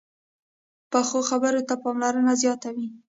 [0.91, 2.87] پخو خبرو ته پاملرنه زیاته وي